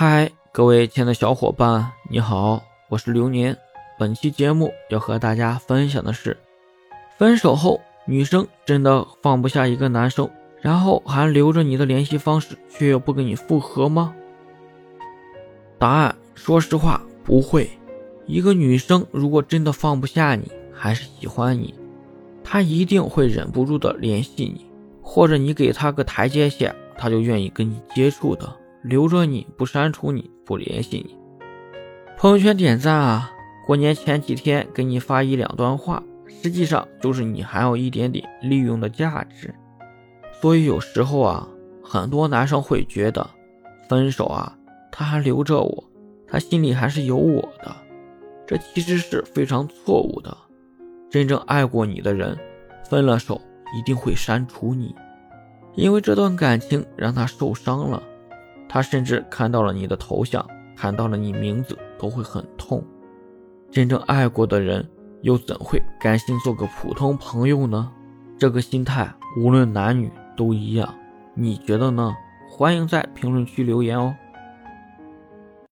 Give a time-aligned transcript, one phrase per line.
[0.00, 3.58] 嗨，各位亲爱的小伙伴，你好，我是流年。
[3.98, 6.36] 本期节目要和大家分享的是，
[7.18, 10.30] 分手后女生真的放不下一个男生，
[10.60, 14.14] 然后还留着你的联系方式，却又不跟你复合吗？
[15.80, 17.68] 答案，说实话，不会。
[18.24, 21.74] 一个女生如果真的放不下你，还是喜欢你，
[22.44, 24.64] 她一定会忍不住的联系你，
[25.02, 28.48] 或者你给她个台阶下，她就愿意跟你接触的。
[28.88, 31.14] 留着你不删除你不联系你，
[32.16, 33.30] 朋友圈点赞啊！
[33.66, 39.54] 过年前几天给你发一两段话，实际上就是你还有一点点利用的价值。
[40.40, 41.46] 所以有时候啊，
[41.82, 43.28] 很多男生会觉得
[43.90, 44.56] 分手啊，
[44.90, 45.84] 他还留着我，
[46.26, 47.76] 他心里还是有我的，
[48.46, 50.34] 这其实是非常错误的。
[51.10, 52.34] 真正爱过你的人，
[52.88, 53.38] 分了手
[53.78, 54.94] 一定会删除你，
[55.74, 58.02] 因为这段感情让他受伤了。
[58.68, 60.44] 他甚至看到了你的头像，
[60.76, 62.84] 喊到了你名字，都会很痛。
[63.70, 64.88] 真正爱过的人，
[65.22, 67.90] 又怎会甘心做个普通朋友呢？
[68.38, 70.94] 这个心态，无论男女都一样。
[71.34, 72.14] 你觉得呢？
[72.50, 74.14] 欢迎在评论区留言哦。